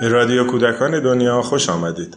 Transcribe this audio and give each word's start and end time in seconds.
به 0.00 0.08
رادیو 0.08 0.46
کودکان 0.46 1.00
دنیا 1.02 1.42
خوش 1.42 1.68
آمدید. 1.68 2.16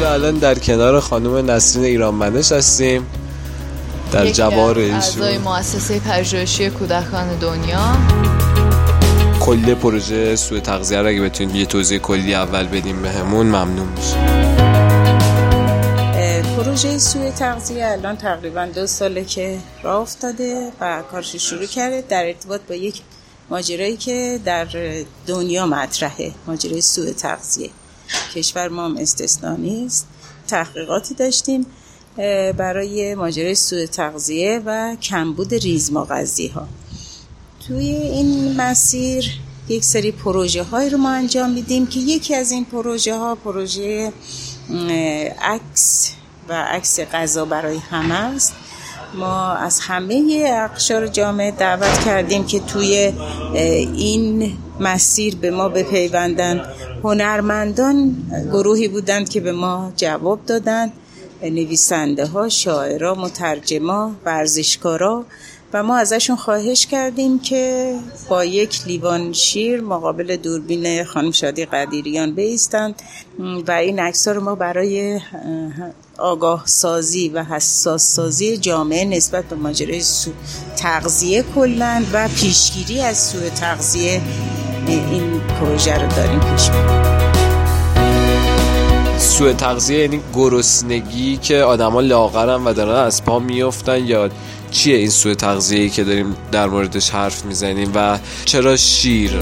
الان 0.00 0.34
در 0.34 0.54
کنار 0.54 1.00
خانم 1.00 1.50
نسرین 1.50 1.84
ایرانمنش 1.84 2.52
هستیم. 2.52 3.06
در 4.12 4.26
جوار 4.26 4.78
اعضای 4.78 5.38
مؤسسه 5.38 6.00
پژوهشی 6.00 6.70
کودکان 6.70 7.38
دنیا. 7.38 7.96
کل 9.46 9.74
پروژه 9.74 10.36
سوء 10.36 10.60
تغذیه 10.60 10.98
رو 10.98 11.08
اگه 11.08 11.22
بتونید 11.22 11.56
یه 11.56 11.66
توضیح 11.66 11.98
کلی 11.98 12.34
اول 12.34 12.66
بدیم 12.66 13.02
بهمون 13.02 13.46
ممنون 13.46 13.88
میشه 13.88 14.16
پروژه 16.56 16.98
سوء 16.98 17.30
تغذیه 17.30 17.86
الان 17.86 18.16
تقریبا 18.16 18.66
دو 18.66 18.86
ساله 18.86 19.24
که 19.24 19.58
راه 19.82 20.00
افتاده 20.00 20.72
و 20.80 21.02
کارش 21.10 21.36
شروع 21.36 21.66
کرده 21.66 22.04
در 22.08 22.26
ارتباط 22.26 22.60
با 22.68 22.74
یک 22.74 23.02
ماجرایی 23.50 23.96
که 23.96 24.40
در 24.44 24.66
دنیا 25.26 25.66
مطرحه 25.66 26.32
ماجرای 26.46 26.80
سوء 26.80 27.12
تغذیه. 27.12 27.70
کشور 28.34 28.68
ما 28.68 28.84
هم 28.84 28.96
استثنا 28.96 29.56
نیست 29.56 30.06
تحقیقاتی 30.48 31.14
داشتیم 31.14 31.66
برای 32.56 33.14
ماجرای 33.14 33.54
سوء 33.54 33.86
تغذیه 33.86 34.62
و 34.66 34.96
کمبود 34.96 35.54
ریزمغذی 35.54 36.48
ها 36.48 36.68
توی 37.68 37.86
این 37.86 38.56
مسیر 38.56 39.30
یک 39.68 39.84
سری 39.84 40.10
پروژه 40.12 40.62
های 40.62 40.90
رو 40.90 40.98
ما 40.98 41.10
انجام 41.10 41.50
میدیم 41.50 41.86
که 41.86 42.00
یکی 42.00 42.34
از 42.34 42.50
این 42.50 42.64
پروژه 42.64 43.16
ها 43.16 43.34
پروژه 43.34 44.12
عکس 45.40 46.12
و 46.48 46.62
عکس 46.62 47.00
غذا 47.00 47.44
برای 47.44 47.76
همه 47.76 48.14
است. 48.14 48.52
ما 49.14 49.52
از 49.52 49.80
همه 49.80 50.44
اقشار 50.46 51.06
جامعه 51.06 51.50
دعوت 51.50 52.04
کردیم 52.04 52.46
که 52.46 52.60
توی 52.60 53.12
این 53.94 54.52
مسیر 54.80 55.36
به 55.36 55.50
ما 55.50 55.68
بپیوندن 55.68 56.62
هنرمندان 57.04 58.16
گروهی 58.52 58.88
بودند 58.88 59.28
که 59.28 59.40
به 59.40 59.52
ما 59.52 59.92
جواب 59.96 60.46
دادند. 60.46 60.92
نویسنده 61.42 62.26
ها 62.26 62.48
شاعرها 62.48 63.14
مترجما 63.14 64.12
ورزشکارا 64.24 65.24
ما 65.82 65.96
ازشون 65.96 66.36
خواهش 66.36 66.86
کردیم 66.86 67.38
که 67.38 67.94
با 68.28 68.44
یک 68.44 68.86
لیوان 68.86 69.32
شیر 69.32 69.80
مقابل 69.80 70.36
دوربین 70.36 71.04
خانم 71.04 71.30
شادی 71.30 71.64
قدیریان 71.64 72.34
بیستند 72.34 73.02
و 73.68 73.70
این 73.70 73.98
عکس 73.98 74.28
رو 74.28 74.44
ما 74.44 74.54
برای 74.54 75.20
آگاه 76.18 76.62
سازی 76.66 77.28
و 77.28 77.44
حساس 77.44 78.14
سازی 78.14 78.56
جامعه 78.56 79.04
نسبت 79.04 79.44
به 79.44 79.56
ماجرای 79.56 80.00
سو 80.00 80.30
تغذیه 80.76 81.44
کلن 81.54 82.06
و 82.12 82.28
پیشگیری 82.28 83.00
از 83.00 83.18
سوء 83.18 83.48
تغذیه 83.48 84.22
این 84.86 85.40
پروژه 85.40 85.98
رو 85.98 86.08
داریم 86.08 86.40
پیش 86.40 86.70
سوء 89.18 89.52
تغذیه 89.52 89.98
یعنی 89.98 90.20
گرسنگی 90.34 91.36
که 91.36 91.56
آدما 91.56 92.00
لاغرن 92.00 92.64
و 92.64 92.72
دارن 92.72 93.04
از 93.06 93.24
پا 93.24 93.38
میافتن 93.38 94.06
یا 94.06 94.30
چیه 94.70 94.96
این 94.96 95.10
سوء 95.10 95.34
تغذیه 95.34 95.88
که 95.88 96.04
داریم 96.04 96.36
در 96.52 96.66
موردش 96.66 97.10
حرف 97.10 97.44
می‌زنیم 97.44 97.92
و 97.94 98.18
چرا 98.44 98.76
شیر؟ 98.76 99.32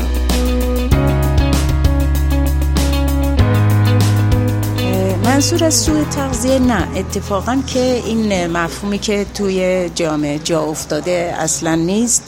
منظور 5.24 5.64
از 5.64 5.74
سوء 5.74 6.04
تغذیه 6.04 6.58
نه. 6.58 6.88
اتفاقا 6.96 7.62
که 7.66 8.02
این 8.06 8.46
مفهومی 8.46 8.98
که 8.98 9.26
توی 9.34 9.90
جامعه 9.94 10.38
جا 10.38 10.62
افتاده 10.62 11.34
اصلا 11.38 11.74
نیست. 11.74 12.22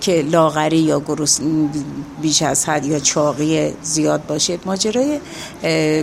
که 0.00 0.22
لاغری 0.22 0.78
یا 0.78 1.00
گروس 1.00 1.40
بیش 2.22 2.42
از 2.42 2.64
حد 2.64 2.86
یا 2.86 2.98
چاقی 2.98 3.72
زیاد 3.82 4.26
باشه 4.26 4.58
ماجرای 4.64 5.20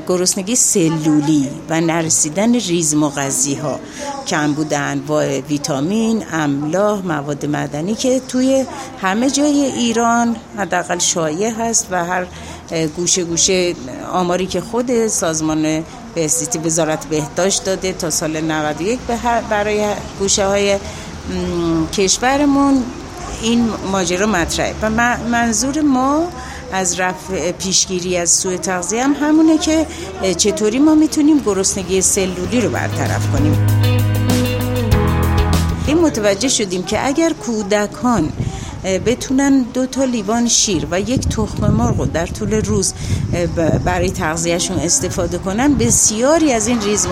گرسنگی 0.08 0.56
سلولی 0.56 1.50
و 1.70 1.82
نرسیدن 1.82 2.56
ریز 2.56 2.96
مغذی 2.96 3.56
ها 3.56 3.80
کم 4.28 4.54
بودن 4.54 5.00
و 5.10 5.22
ویتامین 5.22 6.24
املاح 6.32 7.06
مواد 7.06 7.46
مدنی 7.46 7.96
که 7.96 8.22
توی 8.28 8.66
همه 9.02 9.30
جای 9.30 9.62
ایران 9.62 10.36
حداقل 10.58 11.00
شایع 11.00 11.50
هست 11.50 11.88
و 11.92 12.06
هر 12.06 12.26
گوشه 12.96 13.24
گوشه 13.24 13.76
آماری 14.14 14.46
که 14.46 14.62
خود 14.62 15.08
سازمان 15.08 15.84
بهزیستی 16.16 16.60
وزارت 16.60 17.06
بهداشت 17.06 17.64
داده 17.64 17.94
تا 17.94 18.10
سال 18.10 18.42
91 18.42 19.00
برای 19.50 19.86
گوشه 20.20 20.48
های 20.48 20.78
کشورمون 21.94 22.84
این 23.42 23.70
ماجرا 23.92 24.26
مطرحه. 24.26 24.76
و 24.82 24.90
منظور 25.32 25.82
ما 25.82 26.28
از 26.74 27.00
رفع 27.00 27.52
پیشگیری 27.52 28.18
از 28.18 28.30
سوء 28.30 28.58
تغذیه 28.58 29.04
هم 29.04 29.14
همونه 29.14 29.58
که 29.58 29.88
چطوری 30.38 30.80
ما 30.80 30.96
می‌تونیم 30.96 31.40
گرسنگی 31.40 32.02
سلولی 32.02 32.62
رو 32.62 32.70
برطرف 32.70 33.32
کنیم. 33.32 33.68
این 35.88 35.98
متوجه 35.98 36.50
شدیم 36.50 36.84
که 36.84 37.08
اگر 37.08 37.34
کودکان 37.34 38.32
بتونن 38.84 39.62
دو 39.62 39.86
تا 39.86 40.04
لیوان 40.04 40.48
شیر 40.48 40.88
و 40.92 41.00
یک 41.00 41.28
تخم 41.28 41.74
مرغ 41.74 42.12
در 42.12 42.26
طول 42.26 42.54
روز 42.54 42.94
برای 43.86 44.10
تغذیهشون 44.10 44.80
استفاده 44.80 45.38
کنن. 45.38 45.74
بسیاری 45.74 46.54
از 46.54 46.68
این 46.68 46.82
ریز 46.82 47.08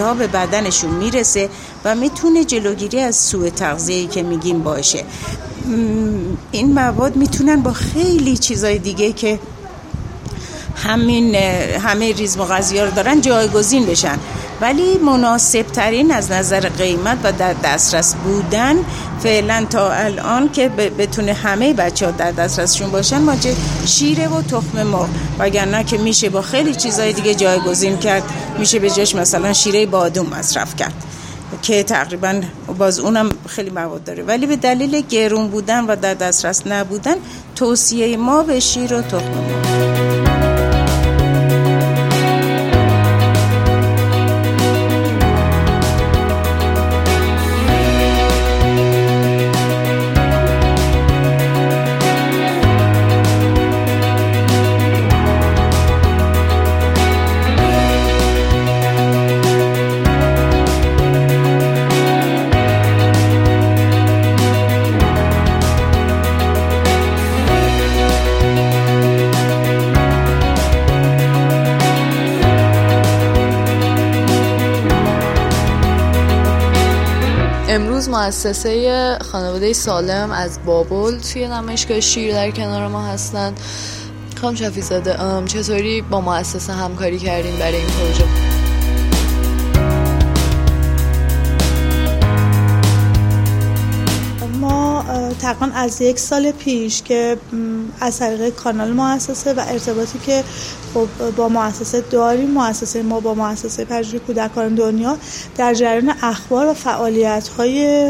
ها 0.00 0.14
به 0.14 0.26
بدنشون 0.26 0.90
می‌رسه 0.90 1.48
و 1.84 1.94
می‌تونه 1.94 2.44
جلوگیری 2.44 3.00
از 3.00 3.16
سوء 3.16 3.50
تغذیه‌ای 3.50 4.06
که 4.06 4.22
میگیم 4.22 4.62
باشه. 4.62 5.04
این 6.52 6.72
مواد 6.72 7.16
می‌تونن 7.16 7.62
با 7.62 7.72
خیلی 7.72 8.36
چیزای 8.36 8.78
دیگه 8.78 9.12
که 9.12 9.38
همین 10.76 11.34
همه 11.34 12.12
ریز 12.12 12.38
مغذی 12.38 12.78
ها 12.78 12.84
رو 12.84 12.90
دارن 12.90 13.20
جایگزین 13.20 13.86
بشن. 13.86 14.18
ولی 14.62 14.98
مناسب 14.98 15.62
ترین 15.62 16.10
از 16.12 16.30
نظر 16.30 16.60
قیمت 16.60 17.18
و 17.24 17.32
در 17.32 17.52
دسترس 17.52 18.14
بودن 18.14 18.76
فعلا 19.20 19.66
تا 19.70 19.92
الان 19.92 20.52
که 20.52 20.68
بتونه 20.68 21.32
همه 21.32 21.72
بچه 21.72 22.06
ها 22.06 22.12
در 22.12 22.30
دسترسشون 22.30 22.90
باشن 22.90 23.20
ما 23.20 23.34
شیره 23.86 24.28
و 24.28 24.42
تخم 24.42 24.82
مرغ. 24.82 25.08
وگرنه 25.38 25.84
که 25.84 25.98
میشه 25.98 26.28
با 26.28 26.42
خیلی 26.42 26.74
چیزای 26.74 27.12
دیگه 27.12 27.34
جایگزین 27.34 27.98
کرد. 27.98 28.22
میشه 28.58 28.78
به 28.78 28.90
جاش 28.90 29.14
مثلا 29.14 29.52
شیره 29.52 29.86
بادوم 29.86 30.26
مصرف 30.26 30.76
کرد 30.76 30.94
که 31.62 31.82
تقریبا 31.82 32.40
باز 32.78 32.98
اونم 32.98 33.28
خیلی 33.46 33.70
مواد 33.70 34.04
داره. 34.04 34.22
ولی 34.22 34.46
به 34.46 34.56
دلیل 34.56 35.00
گرون 35.00 35.48
بودن 35.48 35.84
و 35.84 35.96
در 35.96 36.14
دسترس 36.14 36.66
نبودن 36.66 37.16
توصیه 37.56 38.16
ما 38.16 38.42
به 38.42 38.60
شیر 38.60 38.94
و 38.94 39.02
تخم 39.02 39.28
مرغ. 39.28 40.41
مؤسسه 78.12 79.18
خانواده 79.32 79.72
سالم 79.72 80.30
از 80.30 80.58
بابل 80.66 81.18
توی 81.18 81.48
نمایشگاه 81.48 82.00
شیر 82.00 82.32
در 82.32 82.50
کنار 82.50 82.88
ما 82.88 83.02
هستند 83.06 83.60
خانم 84.40 84.56
شفی 84.56 84.80
زاده 84.80 85.44
چطوری 85.46 86.02
با 86.02 86.20
مؤسسه 86.20 86.72
همکاری 86.72 87.18
کردیم 87.18 87.58
برای 87.58 87.76
این 87.76 87.86
پروژه؟ 87.86 88.51
تقریبا 95.34 95.70
از 95.74 96.00
یک 96.00 96.18
سال 96.18 96.50
پیش 96.50 97.02
که 97.02 97.36
از 98.00 98.18
طریق 98.18 98.54
کانال 98.54 98.92
مؤسسه 98.92 99.52
و 99.52 99.64
ارتباطی 99.68 100.18
که 100.18 100.44
خب 100.94 101.30
با 101.36 101.48
مؤسسه 101.48 102.00
داریم 102.00 102.50
مؤسسه 102.50 103.02
ما 103.02 103.20
با 103.20 103.34
مؤسسه 103.34 103.84
پژوهش 103.84 104.22
کودکان 104.26 104.74
دنیا 104.74 105.16
در 105.56 105.74
جریان 105.74 106.14
اخبار 106.22 106.66
و 106.66 106.74
فعالیت 106.74 107.48
های 107.48 108.06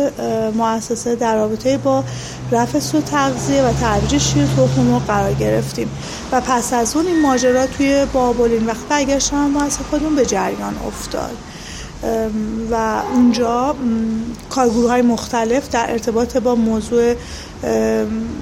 مؤسسه 0.55 1.17
در 1.17 1.37
رابطه 1.37 1.79
با 1.79 2.05
رفع 2.53 2.79
سو 2.79 3.01
تغذیه 3.01 3.63
و 3.63 3.73
ترویج 3.73 4.19
شیر 4.19 4.47
تخم 4.47 4.99
قرار 4.99 5.35
گرفتیم. 5.35 5.91
و 6.33 6.41
پس 6.41 6.73
از 6.73 6.97
اون 6.97 7.07
این 7.07 7.23
ماجرا 7.23 7.67
توی 7.67 8.07
بابلین 8.13 8.67
وقت 8.67 8.89
برگشتم 8.89 9.51
مؤسسه 9.51 9.85
خودمون 9.91 10.15
به 10.15 10.27
جریان 10.27 10.75
افتاد. 10.87 11.37
و 12.71 13.03
اونجا 13.15 13.75
کارگروه 14.51 14.91
های 14.91 15.03
مختلف 15.03 15.69
در 15.69 15.91
ارتباط 15.91 16.37
با 16.37 16.55
موضوع 16.55 17.15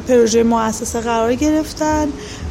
پروژه 0.09 0.43
مؤسسه 0.43 1.01
قرار 1.01 1.35
گرفتن 1.35 2.09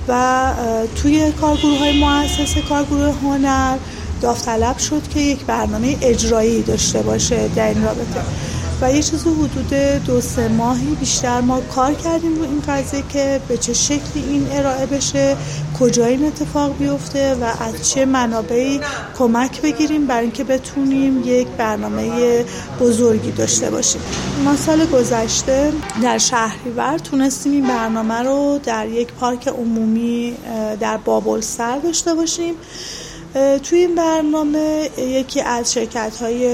و 0.07 0.51
توی 0.95 1.31
کارگروه 1.31 1.77
های 1.77 1.99
مؤسسه 1.99 2.61
کارگروه 2.61 3.15
هنر 3.23 3.77
داوطلب 4.21 4.77
شد 4.77 5.07
که 5.09 5.19
یک 5.19 5.45
برنامه 5.45 5.97
اجرایی 6.01 6.61
داشته 6.61 7.01
باشه 7.01 7.47
در 7.55 7.67
این 7.67 7.83
رابطه. 7.83 8.21
و 8.81 8.93
یه 8.93 9.03
چیز 9.03 9.21
حدود 9.27 9.73
دو 10.05 10.21
سه 10.21 10.47
ماهی 10.47 10.95
بیشتر 10.95 11.41
ما 11.41 11.61
کار 11.61 11.93
کردیم 11.93 12.35
رو 12.35 12.43
این 12.43 12.61
قضیه 12.67 13.03
که 13.09 13.41
به 13.47 13.57
چه 13.57 13.73
شکلی 13.73 14.23
این 14.29 14.47
ارائه 14.51 14.85
بشه 14.85 15.37
کجا 15.79 16.05
این 16.05 16.25
اتفاق 16.25 16.77
بیفته 16.77 17.35
و 17.35 17.43
از 17.43 17.89
چه 17.89 18.05
منابعی 18.05 18.81
کمک 19.17 19.61
بگیریم 19.61 20.07
برای 20.07 20.21
اینکه 20.21 20.43
بتونیم 20.43 21.21
یک 21.25 21.47
برنامه 21.47 22.45
بزرگی 22.79 23.31
داشته 23.31 23.71
باشیم. 23.71 24.01
ما 24.45 24.55
سال 24.55 24.85
گذشته 24.85 25.73
در 26.03 26.17
شهریور 26.17 26.97
تونستیم 26.97 27.51
این 27.51 27.67
برنامه 27.67 28.23
رو 28.23 28.59
در 28.63 28.87
یک 28.87 29.07
پارک 29.13 29.47
عمومی 29.47 30.33
در 30.79 30.97
بابلسر 30.97 31.79
داشته 31.79 32.13
باشیم. 32.13 32.53
توی 33.33 33.79
این 33.79 33.95
برنامه 33.95 34.89
یکی 34.97 35.41
از 35.41 35.73
شرکت 35.73 36.17
های 36.21 36.47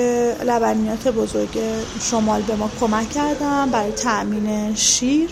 لبنیات 0.44 1.08
بزرگ 1.08 1.60
شمال 2.02 2.42
به 2.42 2.56
ما 2.56 2.70
کمک 2.80 3.10
کردن 3.10 3.70
برای 3.70 3.92
تأمین 3.92 4.76
شیر. 4.76 5.30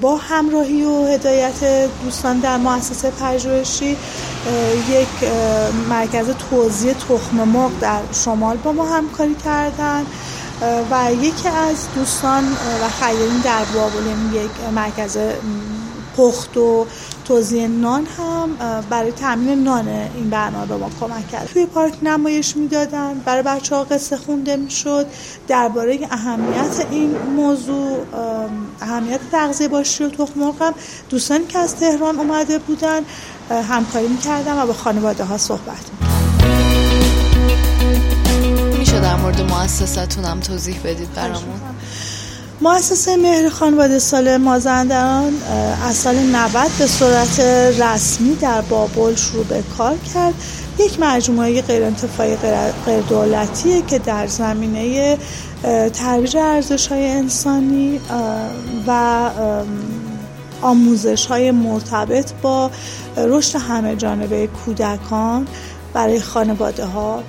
با 0.00 0.16
همراهی 0.16 0.84
و 0.84 1.06
هدایت 1.06 1.88
دوستان 2.04 2.38
در 2.38 2.56
مؤسسه 2.56 3.10
پژوهشی 3.10 3.96
یک 4.90 5.30
مرکز 5.88 6.26
توزیع 6.50 6.92
تخم 6.92 7.36
مرغ 7.36 7.70
در 7.80 8.00
شمال 8.12 8.56
با 8.56 8.72
ما 8.72 8.86
همکاری 8.86 9.36
کردن 9.44 10.06
و 10.90 11.12
یکی 11.12 11.48
از 11.48 11.76
دوستان 11.94 12.44
و 12.82 12.88
خیرین 12.88 13.38
در 13.44 13.64
بابلین 13.64 14.32
یک 14.32 14.50
مرکز 14.74 15.18
پخت 16.18 16.56
و 16.56 16.86
توزیع 17.24 17.66
نان 17.66 18.06
هم 18.18 18.50
برای 18.90 19.12
تامین 19.12 19.64
نان 19.64 19.88
این 19.88 20.30
برنامه 20.30 20.66
به 20.66 20.76
ما 20.76 20.90
کمک 21.00 21.28
کرد. 21.28 21.46
توی 21.46 21.66
پارک 21.66 21.94
نمایش 22.02 22.56
می‌دادن. 22.56 23.20
برای 23.24 23.42
بچه 23.42 23.76
ها 23.76 23.84
قصه 23.84 24.16
خونده 24.16 24.56
می‌شد. 24.56 25.06
درباره 25.48 25.98
اهمیت 26.10 26.86
این 26.90 27.16
موضوع 27.36 27.98
اهمیت 28.80 29.20
تغذیه 29.32 29.68
با 29.68 29.82
شیر 29.82 30.06
و 30.06 30.10
تخم 30.10 30.40
مرغ 30.40 30.62
هم 30.62 30.74
دوستانی 31.08 31.46
که 31.46 31.58
از 31.58 31.76
تهران 31.76 32.18
اومده 32.18 32.58
بودن 32.58 33.00
همکاری 33.50 34.08
می‌کردن 34.08 34.62
و 34.62 34.66
با 34.66 34.72
خانواده 34.72 35.24
ها 35.24 35.38
صحبت 35.38 35.84
میشه 38.78 39.00
در 39.00 39.16
مورد 39.16 39.40
مؤسستتون 39.40 40.24
هم 40.24 40.40
توضیح 40.40 40.80
بدید 40.84 41.14
برامون؟ 41.14 41.60
مؤسسه 42.60 43.16
مهر 43.16 43.48
خانواده 43.48 43.98
سال 43.98 44.36
مازندران 44.36 45.32
از 45.88 45.96
سال 45.96 46.16
90 46.16 46.70
به 46.78 46.86
صورت 46.86 47.40
رسمی 47.80 48.34
در 48.34 48.60
بابل 48.60 49.14
شروع 49.14 49.44
به 49.44 49.62
کار 49.78 49.96
کرد. 50.14 50.34
یک 50.78 51.00
مجموعه 51.00 51.62
غیر 51.62 51.84
انتفاعی 51.84 52.36
غیر 52.86 53.00
دولتیه 53.08 53.82
که 53.82 53.98
در 53.98 54.26
زمینه 54.26 55.18
ترویج 55.92 56.36
ارزش 56.36 56.86
های 56.86 57.08
انسانی 57.10 58.00
و 58.86 59.30
آموزش 60.62 61.26
های 61.26 61.50
مرتبط 61.50 62.32
با 62.42 62.70
رشد 63.16 63.58
همه 63.58 63.96
جانبه 63.96 64.46
کودکان 64.46 65.46
برای 65.94 66.20
خانواده 66.20 66.84
ها 66.84 67.22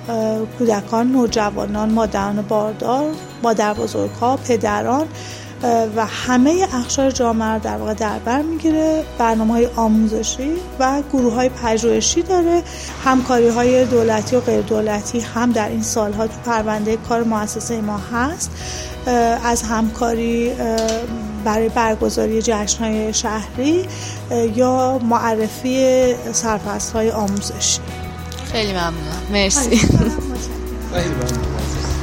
کودکان 0.58 1.12
نوجوانان 1.12 1.90
مادران 1.90 2.42
باردار. 2.42 3.14
مادر 3.42 3.74
بزرگ 3.74 4.10
ها 4.10 4.36
پدران 4.36 5.06
و 5.96 6.06
همه 6.06 6.66
اخشار 6.72 7.10
جامعه 7.10 7.58
در 7.58 7.76
واقع 7.76 7.94
در 7.94 8.18
بر 8.18 8.42
می‌گیره. 8.42 9.04
برنامه 9.18 9.52
های 9.52 9.68
آموزشی 9.76 10.52
و 10.78 11.02
گروه 11.12 11.34
های 11.34 11.48
پژوهشی 11.48 12.22
داره. 12.22 12.62
همکاری 13.04 13.48
های 13.48 13.84
دولتی 13.84 14.36
و 14.36 14.40
غیر 14.40 14.60
دولتی 14.60 15.20
هم 15.20 15.52
در 15.52 15.68
این 15.68 15.82
سالها 15.82 16.26
تو 16.26 16.34
پرونده 16.44 16.96
کار 16.96 17.22
مؤسسه 17.22 17.80
ما 17.80 18.00
هست. 18.12 18.50
از 19.44 19.62
همکاری 19.62 20.52
برای 21.44 21.68
برگزاری 21.68 22.42
جشن 22.42 22.84
های 22.84 23.12
شهری 23.14 23.86
یا 24.54 24.98
معرفی 24.98 26.06
سرپرست 26.32 26.92
های 26.92 27.10
آموزشی. 27.10 27.80
خیلی 28.52 28.72
ممنونم. 28.72 29.22
مرسی. 29.32 29.76
خیلی 30.94 31.14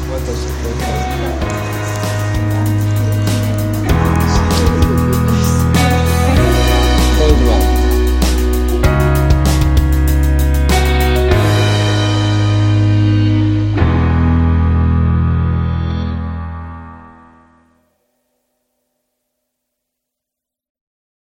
ممنونم 0.08 1.47